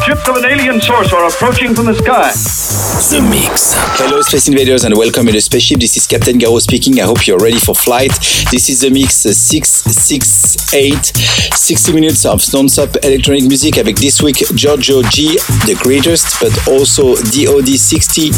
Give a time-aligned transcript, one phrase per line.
[0.00, 2.32] Ships of an alien source are approaching from the sky.
[3.12, 3.74] The Mix.
[4.00, 5.80] Hello, Space Invaders, and welcome in the spaceship.
[5.80, 6.98] This is Captain Garraud speaking.
[6.98, 8.10] I hope you're ready for flight.
[8.50, 11.12] This is the mix uh, 668,
[11.54, 15.36] 60 minutes of non-stop electronic music avec this week Giorgio G,
[15.68, 18.32] the greatest, but also DOD 60,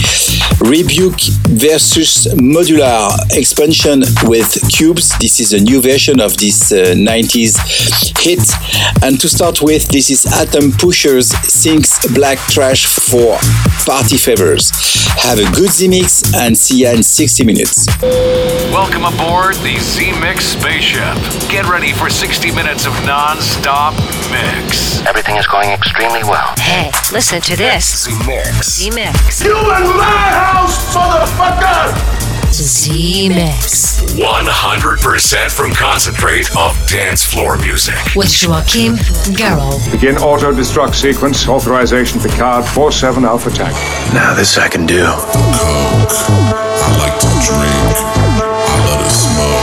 [0.66, 1.22] Rebuke
[1.54, 5.16] versus Modular expansion with Cubes.
[5.20, 7.54] This is a new version of this uh, 90s
[8.18, 8.42] hit.
[9.04, 13.38] And to start with, this is Atom Pushers Sinks Black Trash for
[13.86, 14.70] Party Favors.
[15.22, 17.86] Have a good Zemixx and see ya in 60 minutes.
[18.72, 21.16] Welcome aboard the Zemixx spaceship.
[21.50, 23.94] Get ready for 60 minutes of non stop
[24.30, 25.00] mix.
[25.06, 26.54] Everything is going extremely well.
[26.58, 28.04] Hey, listen to this.
[28.04, 28.82] The Mix.
[28.82, 29.44] Zemixx.
[29.44, 32.23] You in my house, motherfucker!
[32.50, 34.02] Zemixx.
[34.16, 37.94] 100% from concentrate of dance floor music.
[38.16, 38.96] With Joachim
[39.34, 39.90] Garraud.
[39.90, 41.48] Begin auto destruct sequence.
[41.48, 43.74] Authorization Picard 47 Alpha Tank.
[44.14, 45.04] Now this I can do.
[45.04, 46.14] Coke.
[46.86, 47.96] I like to drink.
[47.96, 49.53] I love to smoke.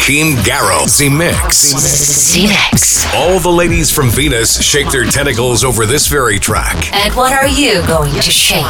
[0.00, 0.08] Mix.
[0.08, 0.98] Joachim Garraud.
[0.98, 1.56] The Mix.
[1.76, 3.14] Z Mix.
[3.14, 6.92] All the ladies from Venus shake their tentacles over this very track.
[6.92, 8.64] And what are you going to shake?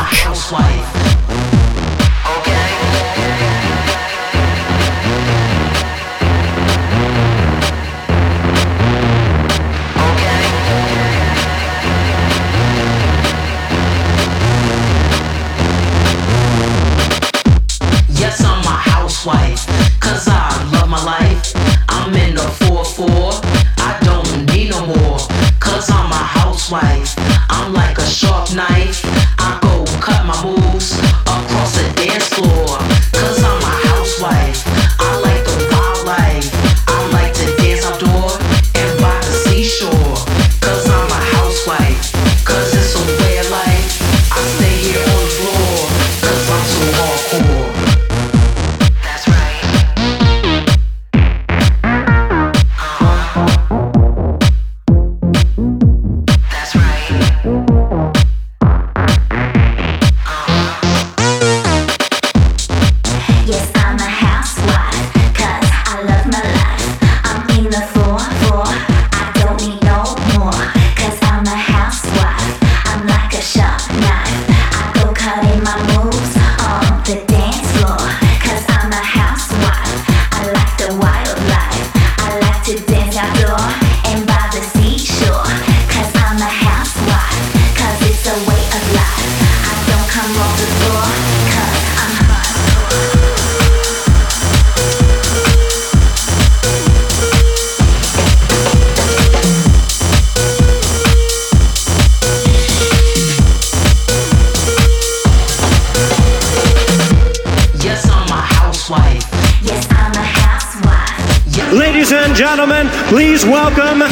[113.11, 114.07] Please welcome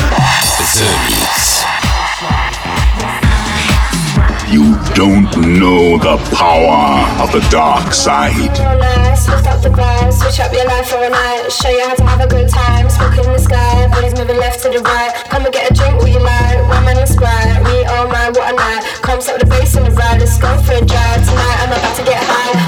[0.74, 1.62] Zermes.
[4.50, 8.34] You don't know the power of the dark side.
[8.34, 8.58] Lift
[9.46, 11.46] up the vibe, switch up your life for a night.
[11.48, 12.90] Show you how to have a good time.
[12.90, 15.14] Smoke in the sky, bodies moving left to the right.
[15.30, 16.58] Come and get a drink, what you like.
[16.66, 18.82] One man and sprite, me, oh my, what a night.
[19.06, 21.56] Comes up the bass and the ride, let's go for a drive tonight.
[21.62, 22.67] I'm about to get high.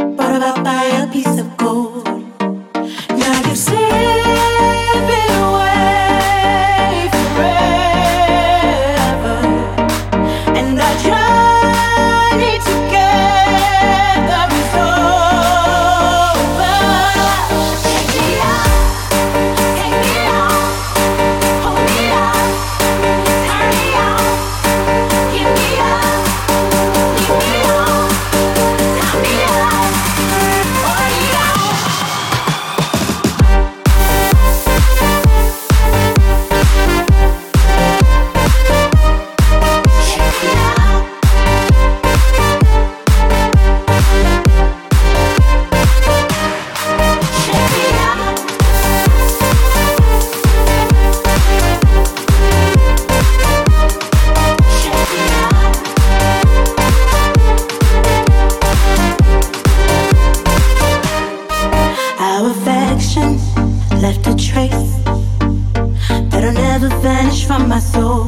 [67.45, 68.25] from my soul.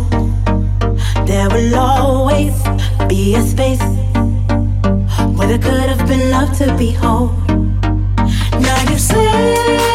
[1.25, 2.53] There will always
[3.07, 3.81] be a space
[5.35, 7.31] where there could have been love to behold.
[8.61, 9.92] Now you say.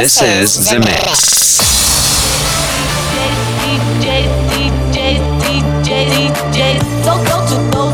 [0.00, 1.60] This is The Mix.
[7.42, 7.89] You're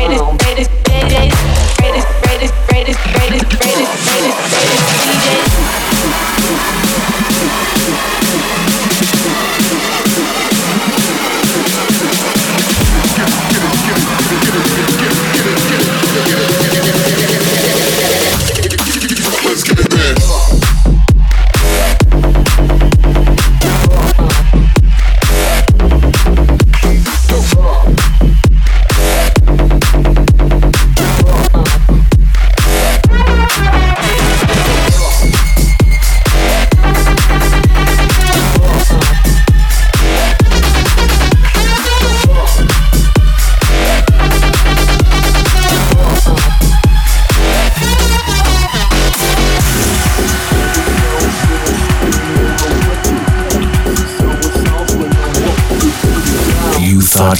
[0.00, 1.53] You thought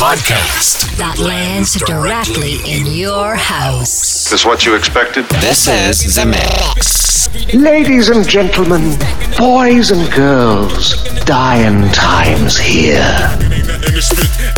[0.00, 4.30] podcast that lands directly in your house.
[4.30, 5.28] This what you expected?
[5.44, 7.28] This is the mix.
[7.52, 8.96] Ladies and gentlemen,
[9.36, 13.12] boys and girls, dying times here.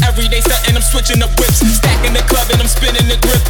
[0.07, 3.43] Every day setting, I'm switching the whips, stacking the club and I'm spinning the grip.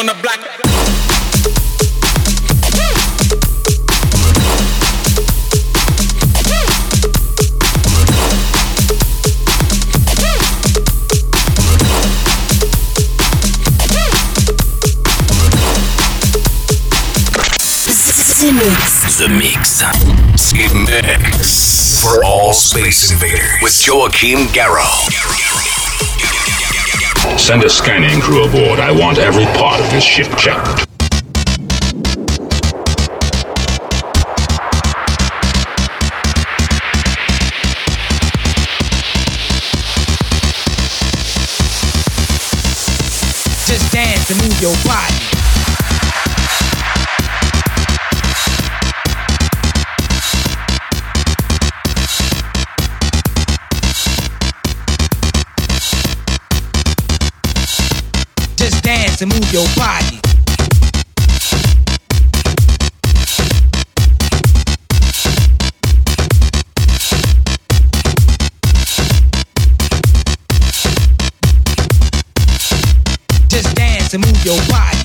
[0.00, 0.40] on the black
[18.40, 19.18] The Mix.
[19.18, 19.82] The Mix.
[20.72, 22.00] Mix.
[22.00, 23.62] For All Space Invaders.
[23.62, 25.49] With Joachim Garraud.
[27.38, 28.80] Send a scanning crew aboard.
[28.80, 30.86] I want every part of this ship checked.
[43.66, 45.09] Just dance and move your body.
[59.20, 60.20] dance and move your body.
[73.48, 74.99] Just dance and move your body.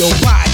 [0.00, 0.49] your body.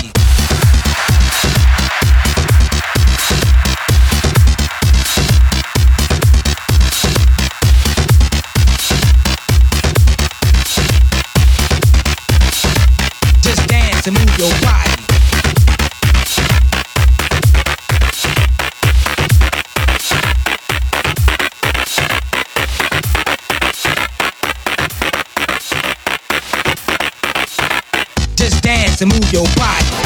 [28.97, 30.06] to move your body.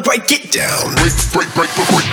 [0.00, 0.94] break it down.
[0.96, 2.07] Break, break, break, break.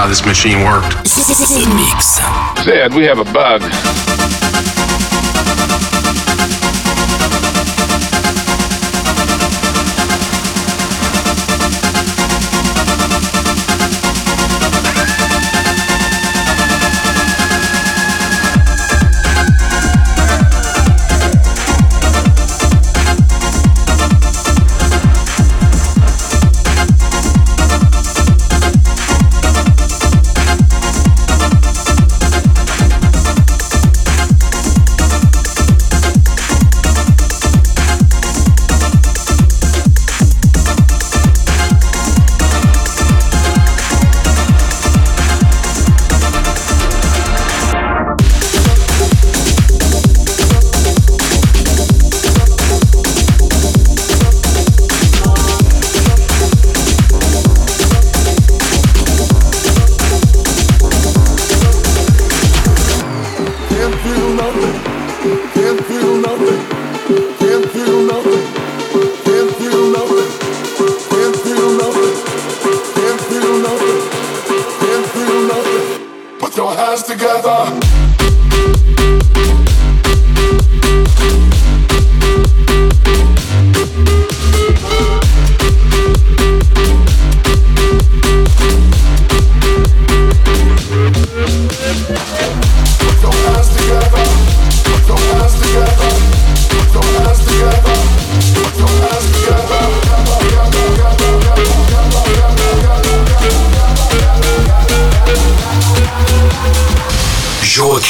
[0.00, 0.96] how this machine worked.
[1.76, 2.20] Mix.
[2.64, 3.60] Zed, we have a bug.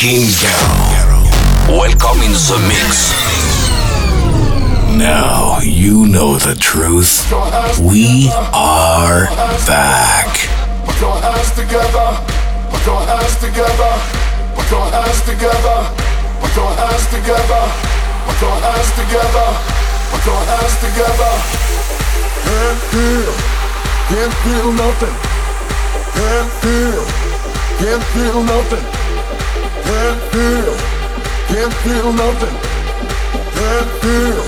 [0.00, 1.28] King Garraud.
[1.68, 3.12] Welcome in the mix.
[4.96, 7.28] Now you know the truth.
[7.78, 9.28] We are
[9.68, 10.32] back.
[10.88, 12.16] Put your hands together.
[12.72, 13.92] Put your hands together.
[14.56, 15.78] Put your hands together.
[16.40, 17.62] Put your hands together.
[18.24, 19.48] Put your hands together.
[20.08, 21.32] Put your hands together.
[22.48, 23.32] Can't feel.
[24.08, 25.16] Can't feel nothing.
[26.16, 27.04] Can't feel.
[27.84, 28.99] Can't feel nothing.
[29.90, 30.72] Can't feel.
[31.50, 32.56] Can't feel nothing.
[33.58, 34.40] Can't feel.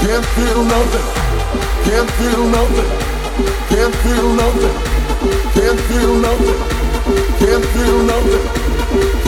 [0.00, 1.06] Can't feel nothing.
[1.84, 2.90] Can't feel nothing.
[3.68, 4.76] Can't feel nothing.
[5.52, 6.56] Can't feel nothing.
[7.40, 8.48] Can't feel nothing.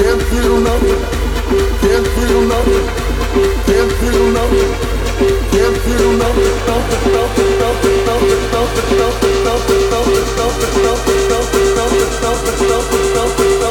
[0.00, 1.00] Can't feel nothing.
[1.74, 2.82] Can't feel nothing.
[3.68, 4.72] Can't feel nothing.
[5.52, 6.54] Can't feel nothing.
[6.64, 7.04] Nothing.
[7.14, 7.50] Nothing.
[7.60, 8.06] Nothing.
[8.06, 8.06] Nothing.
[8.06, 8.30] Nothing.
[8.96, 9.38] Nothing.
[9.44, 9.44] Nothing.
[9.44, 9.84] Nothing.
[9.84, 10.32] Nothing.
[10.32, 10.84] Nothing.
[10.84, 11.28] Nothing.
[11.28, 11.74] Nothing.
[11.76, 12.68] Nothing.
[12.68, 13.14] Nothing.
[13.14, 13.43] Nothing.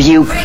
[0.00, 0.39] you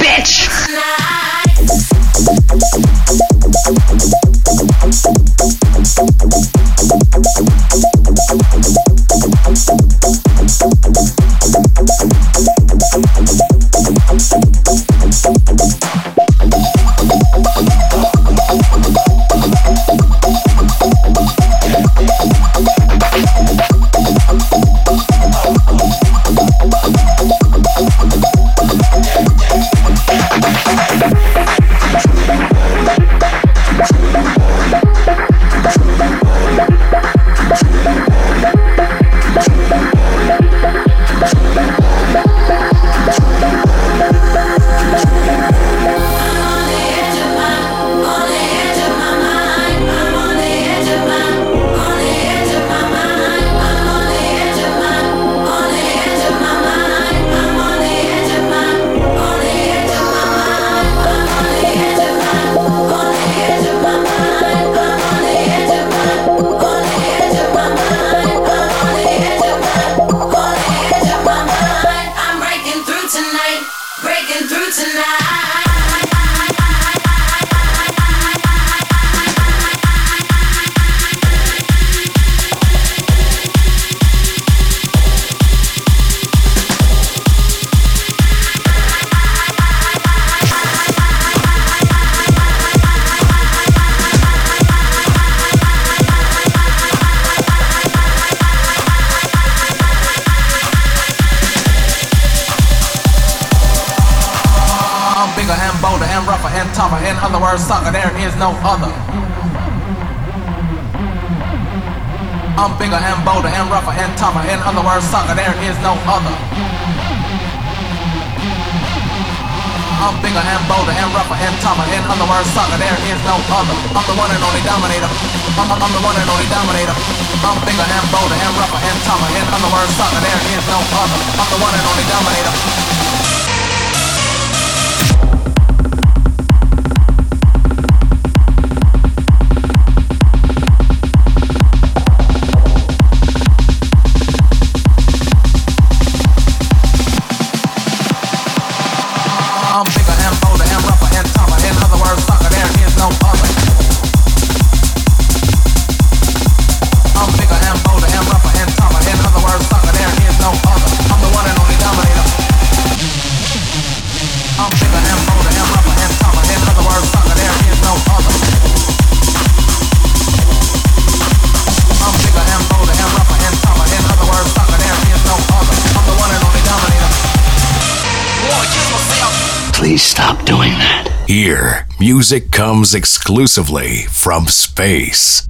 [182.25, 185.47] music comes exclusively from space.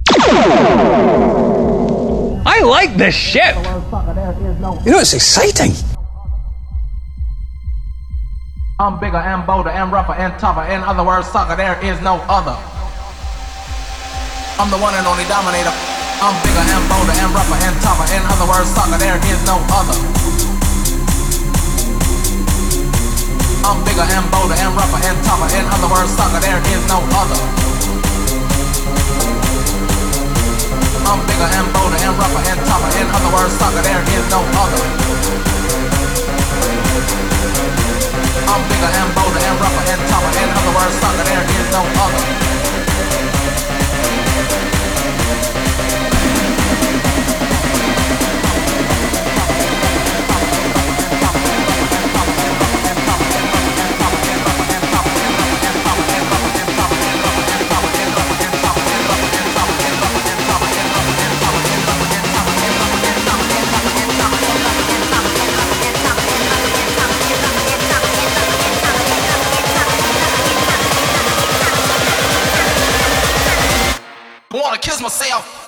[2.44, 3.56] I like this ship.
[3.56, 5.72] You know, it's exciting.
[8.78, 10.64] I'm bigger and bolder and rougher and tougher.
[10.70, 12.52] In other words, sucker, there is no other.
[14.60, 15.72] I'm the one and only dominator.
[16.20, 18.04] I'm bigger and bolder and rougher and tougher.
[18.12, 20.35] In other words, sucker, there is no other.
[23.66, 25.50] I'm bigger and bolder and rougher and tougher.
[25.58, 27.34] In other words, sucker, there is no other.
[31.02, 32.90] I'm bigger and bolder and rougher and tougher.
[32.94, 34.82] In other words, sucker, there is no other.
[38.46, 40.30] I'm bigger and bolder and rougher and tougher.
[40.30, 42.46] In other words, sucker, there is no other.
[75.06, 75.65] Myself?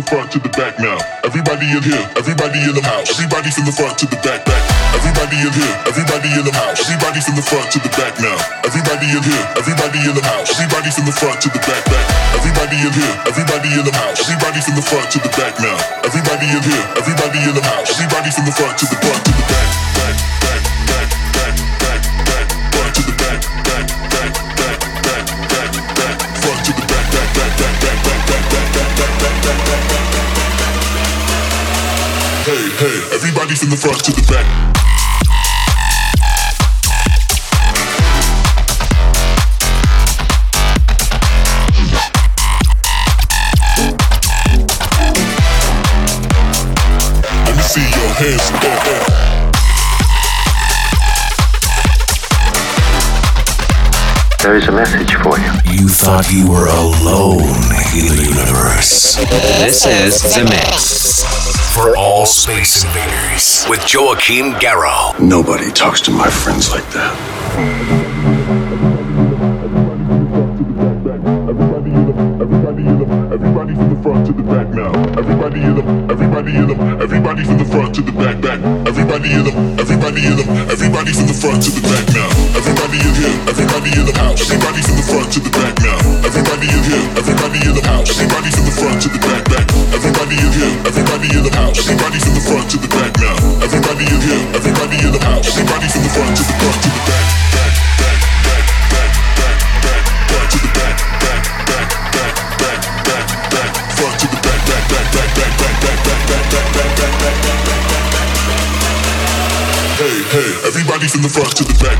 [0.00, 0.96] The front to the back now.
[1.24, 4.62] Everybody in here, everybody in the house, everybody from the front to the back, back.
[4.96, 8.36] Everybody in here, everybody in the house, everybody from the front to the back now.
[8.64, 12.06] Everybody in here, everybody in the house, everybody from the front to the back, back.
[12.32, 15.76] Everybody in here, everybody in the house, everybody from the front to the back now.
[16.00, 19.29] Everybody in here, everybody in the house, everybody from the front to the front
[33.60, 34.46] from the front to the back.
[47.44, 48.50] Let me see your hands.
[48.54, 49.20] Oh, oh.
[54.42, 55.52] There is a message for you.
[55.66, 57.42] You thought you were alone
[57.92, 59.16] in the universe.
[59.60, 61.19] This is The Mix.
[61.74, 65.20] For all space invaders with Joachim Garraud.
[65.20, 68.89] Nobody talks to my friends like that.
[73.30, 74.90] Everybody from the front to the back now.
[75.14, 78.58] Everybody in them, everybody in them, everybody from the front to the back, back.
[78.90, 82.26] Everybody in them, everybody in them, everybody from the front to the back now.
[82.58, 84.42] Everybody in here, everybody in the house.
[84.42, 85.98] Everybody from the front to the back now.
[86.26, 88.10] Everybody in here, everybody in the house.
[88.10, 89.66] Everybody from the front to the back, back.
[89.94, 91.78] Everybody in here, everybody in the house.
[91.78, 93.38] Everybody from the front to the back now.
[93.62, 95.46] Everybody in here, everybody in the house.
[95.54, 97.29] Everybody from the front to the front to the back,
[111.08, 111.96] from the front to the back.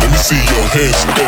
[0.00, 1.04] Let me see your hands.
[1.18, 1.27] Eh,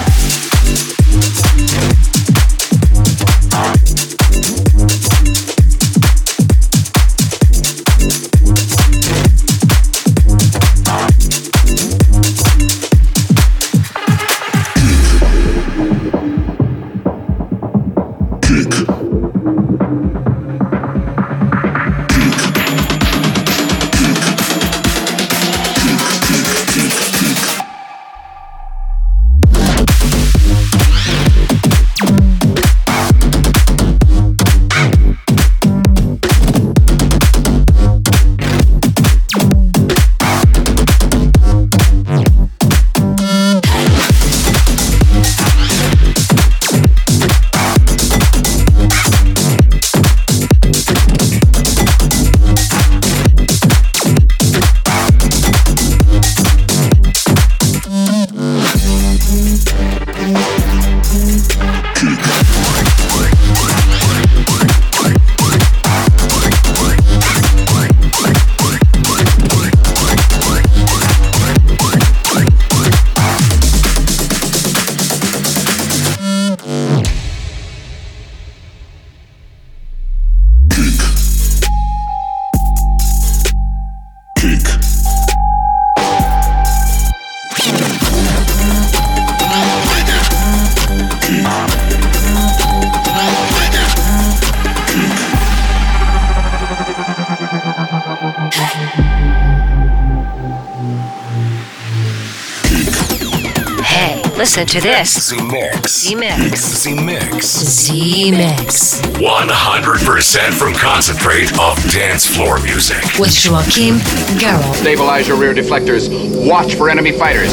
[104.61, 105.31] Listen to this.
[105.33, 105.87] Zemixx.
[105.87, 106.85] Z Mix.
[106.85, 107.41] Zemixx.
[107.41, 109.01] Z Mix.
[109.01, 113.01] 100% from concentrate of dance floor music.
[113.17, 113.95] With Joachim
[114.37, 114.75] Garraud.
[114.75, 116.09] Stabilize your rear deflectors.
[116.47, 117.49] Watch for enemy fighters.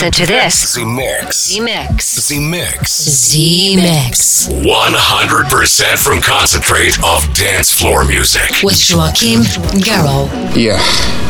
[0.00, 0.78] Listen to this.
[0.78, 1.32] Zemixx.
[1.34, 2.30] Z Mix.
[2.30, 2.86] Zemixx.
[2.88, 4.48] Z Mix.
[4.48, 8.62] 100% from concentrate of dance floor music.
[8.64, 9.42] With Joachim
[9.82, 10.56] Garraud.
[10.56, 10.78] Yeah,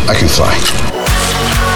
[0.08, 1.69] I can fly.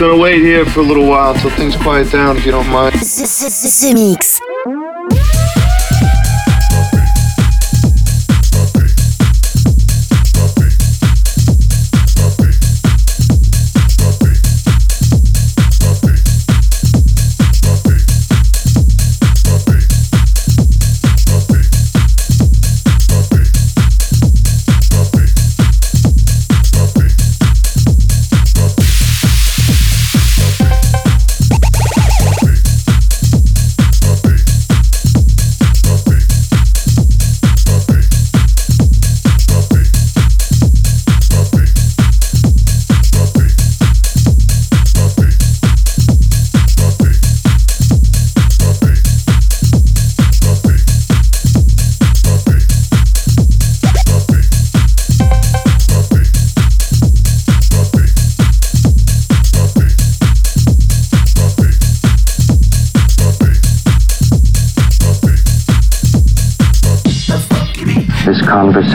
[0.00, 2.94] Gonna wait here for a little while until things quiet down, if you don't mind.
[2.94, 4.40] The Mix.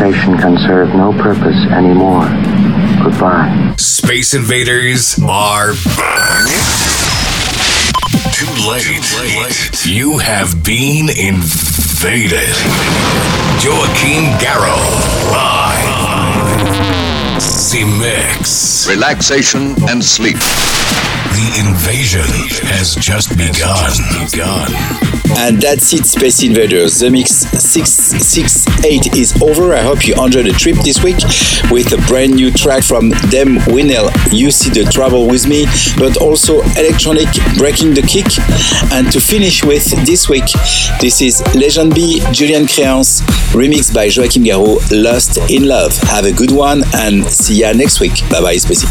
[0.06, 2.30] Conversation can serve no purpose anymore.
[3.04, 3.74] Goodbye.
[3.80, 6.46] Space invaders are back.
[8.32, 9.84] Too late.
[9.84, 12.54] You have been invaded.
[13.58, 15.32] Joachim Garraud.
[15.32, 16.62] Live.
[17.42, 18.88] Z Mix.
[18.88, 20.38] Relaxation and sleep.
[21.36, 22.24] The invasion
[22.72, 23.92] has just begun.
[24.24, 24.72] Begun.
[25.38, 26.94] And that's it, Space Invaders.
[27.02, 29.74] Zemixx 668 is over.
[29.74, 31.18] I hope you enjoyed the trip this week
[31.70, 35.66] with a brand new track from Dem Winnell, You See the Trouble With Me,
[35.98, 37.28] but also electronic
[37.58, 38.32] Breaking the Kick.
[38.94, 40.48] And to finish with this week,
[41.02, 43.20] this is Legend B, Julian Créance,
[43.52, 45.98] remixed by Joachim Garraud, Lost in Love.
[46.08, 48.22] Have a good one and see ya next week.
[48.32, 48.88] Bye bye, Spacey.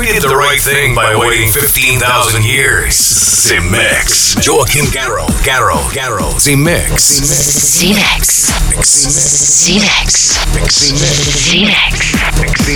[0.00, 2.96] We did the right thing by waiting 15,000 years.
[2.96, 4.34] Z Mix.
[4.36, 5.28] Joachim Garraud.
[5.44, 5.92] Garraud.
[5.92, 6.40] Garraud.
[6.40, 7.20] Z Mix.
[7.20, 8.56] Zemixx.
[8.82, 10.40] Z Mix.
[10.72, 10.88] Z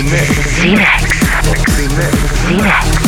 [0.03, 0.45] Mix.
[2.45, 3.04] Z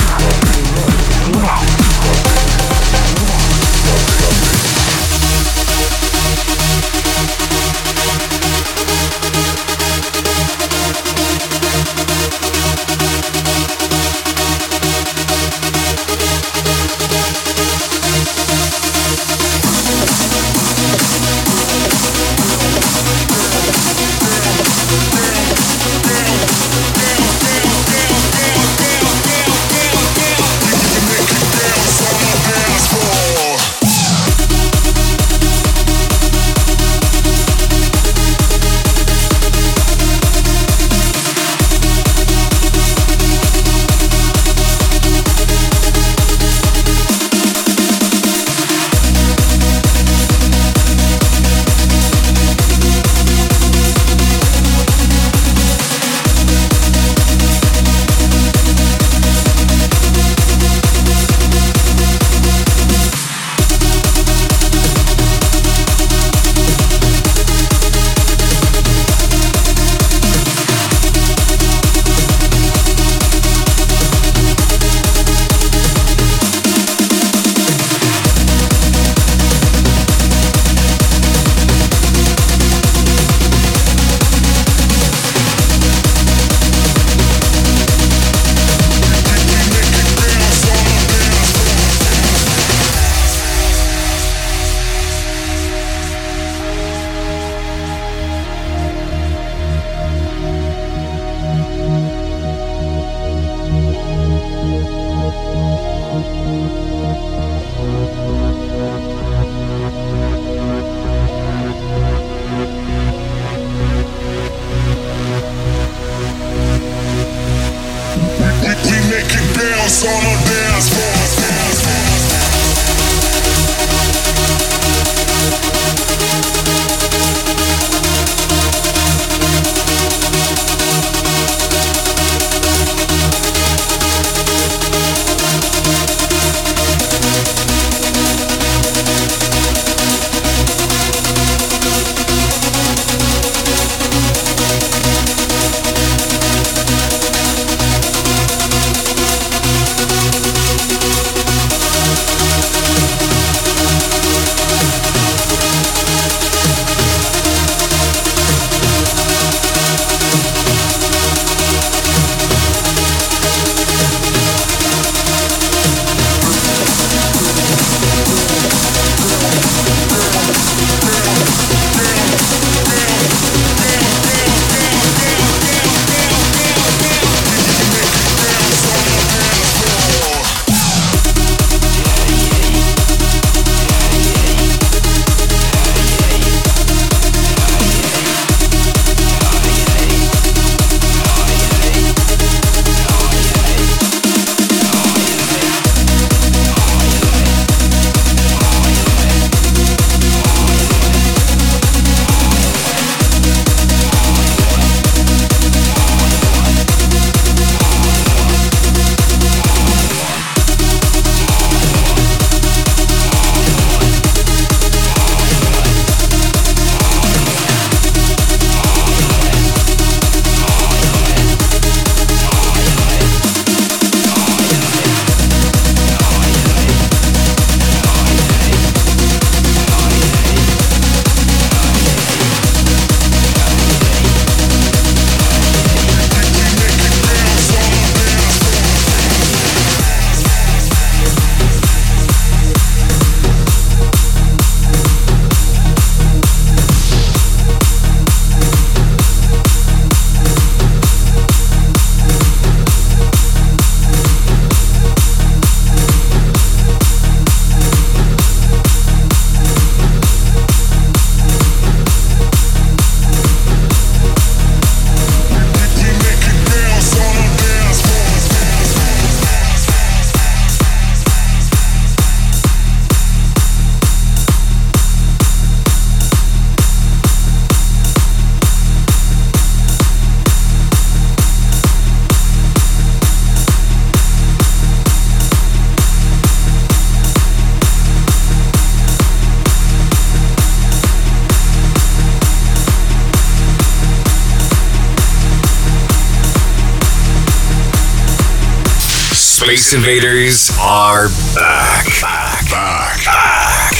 [299.88, 302.06] Space Invaders are back.
[302.22, 302.70] Back.
[302.70, 303.26] Back.
[303.26, 303.94] Back.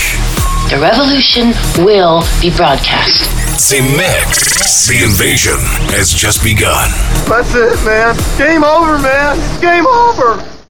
[0.70, 1.54] The revolution
[1.86, 3.30] will be broadcast.
[3.70, 4.88] The mix.
[4.88, 5.56] The invasion
[5.96, 6.90] has just begun.
[7.30, 8.18] That's it, man.
[8.38, 9.38] Game over, man.
[9.40, 10.57] It's game over.